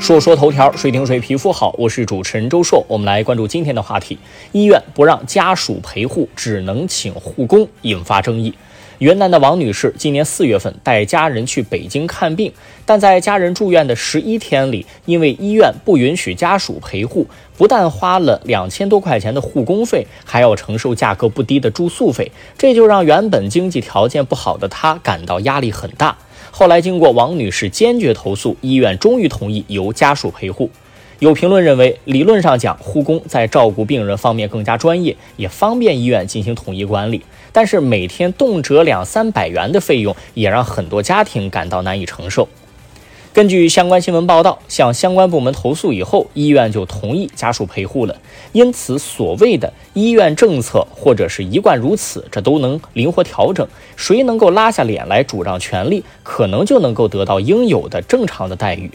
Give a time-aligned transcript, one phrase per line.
[0.00, 1.74] 说说头条，谁听谁皮肤好。
[1.76, 4.18] 我是主持人周硕，我们来关注今天的话题：
[4.52, 8.54] 医院不让家属陪护，只能请护工，引发争议。
[8.98, 12.52] 云南的王女士今年四月份带家人去北京看病，
[12.86, 17.26] 但在家人住院的十一天里，因为医院不允许家属陪护，
[17.56, 26.16] 不但花了两千多块钱的护工费，还要承受价格不低的住宿费，这就让原本经济条件不好的她感到压力很大。
[26.50, 30.70] 后来经过王女士坚决投诉，医院终于同意由家属陪护。
[31.20, 37.22] 有评论认为，理论上讲，护工在照顾病人方面更加专业，也方便医院进行统一管理。
[37.50, 42.48] 但是每天动辄两三百元的费用，也让很多家庭感到难以承受。
[43.32, 48.16] 根据相关新闻报道，向相关部门投诉以后，医院就同意家属陪护了。
[48.52, 53.68] 因此，所谓的医院政策或者是一贯如此，这都能灵活调整。
[53.96, 58.90] 谁能够拉下脸来主张权利，可能就能够得到应有的正常的待遇。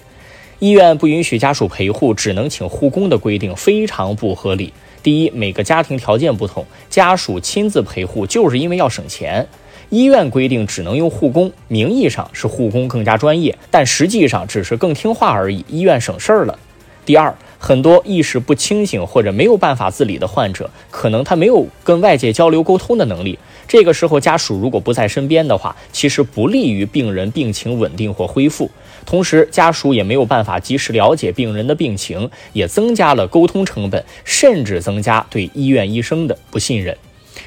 [0.59, 4.73] 医院不允许家属陪护，只能请护工的规定非常不合理。
[5.01, 9.47] 第一，每个家庭条件不同，家属亲自陪护就是因为要省钱。
[9.93, 16.57] 医院规定只能用护工，名义上是护工更加专业，但实际上只是更听话而已，医院省事儿了。
[17.05, 23.37] 第二，很多意识不清醒或者没有办法自理的患者，可能他没有跟外界交流沟通的能力。
[23.67, 28.71] 这个时候，家属如果不在身边的话，其实不利于病人病情稳定或恢复。
[29.05, 36.97] 同时，家属也没有办法及时了解病人的病情，也增加了沟通成本，甚至增加对医院医生的不信任。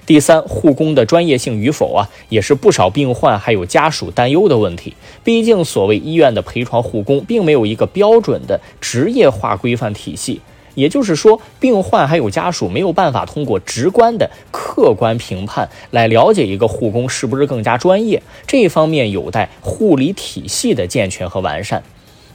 [0.07, 4.95] 第三，护工的专业性与否啊，也是不少病患还有家属担忧的问题。
[5.25, 10.41] 毕竟，所谓医院的陪床护工，并没有一个标准的职业化规范体系。
[10.77, 21.83] 也就是说，病患还有家属没有办法通过直观的客观评判来了解一个护工是不是更加专业，这一方面有待护理体系的健全和完善。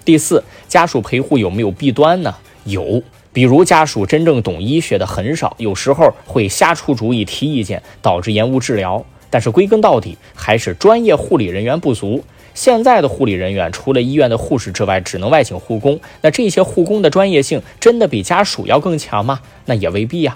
[0.03, 2.35] 第四，家属陪护有没有弊端呢？
[2.66, 3.03] 有，
[3.34, 9.06] 比如家属真正懂医学的很少，有时候会瞎出主意、提意见，导致延误治疗。
[9.30, 12.24] 但是归根到底，还是专业护理人员不足。
[12.53, 15.97] 现在的护理人员除了医院的护士之外，只能外请护工。
[16.20, 19.40] 那这些护工的专业性真的比家属要更强吗？
[19.66, 20.36] 那也未必呀。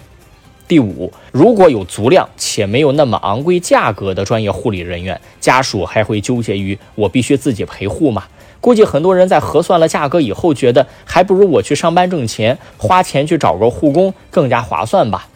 [0.67, 8.23] 第五，如果有足量且没有那么昂贵价格的专业护理人员，家属还会纠结于我必须自己陪护吗？
[8.59, 15.27] 估计很多人在核算了价格以后，觉得还不如我去上班挣钱，花钱去找个护工更加划算吧。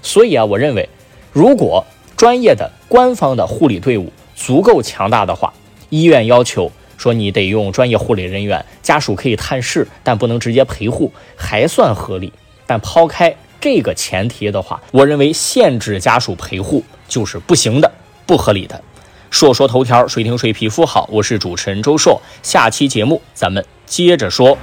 [0.00, 0.88] 所以啊，我认为，
[1.32, 1.84] 如果
[2.16, 5.52] 专业的官方的护理队伍足够强大的话，
[5.90, 12.32] 医院要求说你得用专业护理人员，家属可以探视，但不能直接陪护，还算合理。
[12.66, 17.88] 但抛开这个前提的话，我认为限制家属陪护就是不行的，
[18.26, 18.82] 不合理的。
[19.30, 24.58] 说说头条，谁听谁皮肤好，我是主持人周硕，下期节目咱们接着说。